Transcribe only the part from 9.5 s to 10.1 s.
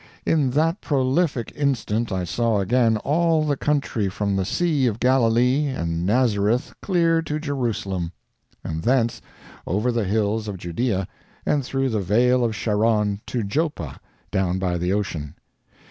over the